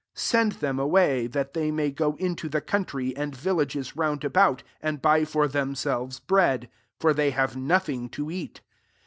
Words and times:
36 0.15 0.21
Send 0.27 0.51
them 0.53 0.79
away, 0.79 1.27
that 1.27 1.53
they 1.53 1.69
may 1.69 1.91
go 1.91 2.15
into 2.15 2.49
the 2.49 2.59
country 2.59 3.15
and 3.15 3.35
villages 3.35 3.95
round 3.95 4.23
about, 4.23 4.63
and 4.81 4.99
buy 4.99 5.23
for 5.25 5.47
them 5.47 5.75
selves 5.75 6.19
bread: 6.19 6.71
for 6.99 7.13
they 7.13 7.29
have 7.29 7.55
nothing 7.55 8.09
to 8.09 8.31
eat.'' 8.31 8.61